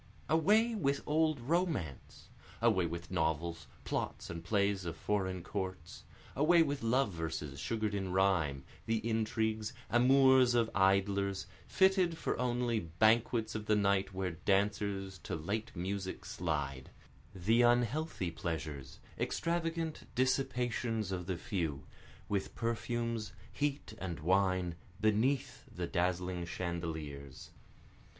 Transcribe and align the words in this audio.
Away 0.29 0.73
with 0.73 1.03
old 1.05 1.39
romance! 1.39 2.29
Away 2.59 2.87
with 2.87 3.11
novels, 3.11 3.67
plots 3.83 4.31
and 4.31 4.43
plays 4.43 4.83
of 4.83 4.97
foreign 4.97 5.43
courts, 5.43 6.05
Away 6.35 6.63
with 6.63 6.81
love 6.81 7.13
verses 7.13 7.59
sugar'd 7.59 7.93
in 7.93 8.11
rhyme, 8.11 8.63
the 8.87 9.07
intrigues, 9.07 9.73
amours 9.91 10.55
of 10.55 10.71
idlers, 10.73 11.45
Fitted 11.67 12.17
for 12.17 12.35
only 12.39 12.79
banquets 12.79 13.53
of 13.53 13.67
the 13.67 13.75
night 13.75 14.11
where 14.11 14.31
dancers 14.31 15.19
to 15.19 15.35
late 15.35 15.71
music 15.75 16.25
slide, 16.25 16.89
The 17.35 17.61
unhealthy 17.61 18.31
pleasures, 18.31 18.99
extravagant 19.19 20.07
dissipations 20.15 21.11
of 21.11 21.27
the 21.27 21.37
few, 21.37 21.85
With 22.27 22.55
perfumes, 22.55 23.33
heat 23.53 23.93
and 23.99 24.19
wine, 24.19 24.73
beneath 24.99 25.65
the 25.71 25.85
dazzling 25.85 26.47
chandeliers. 26.47 27.51